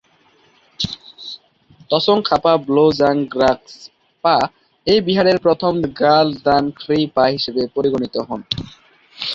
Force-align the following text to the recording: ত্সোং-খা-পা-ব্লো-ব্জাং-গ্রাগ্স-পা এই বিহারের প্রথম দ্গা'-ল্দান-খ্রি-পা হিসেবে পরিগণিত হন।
ত্সোং-খা-পা-ব্লো-ব্জাং-গ্রাগ্স-পা 1.89 4.49
এই 4.87 5.01
বিহারের 5.01 5.39
প্রথম 5.39 5.87
দ্গা'-ল্দান-খ্রি-পা 5.87 7.27
হিসেবে 7.27 7.67
পরিগণিত 7.75 8.17
হন। 8.27 8.41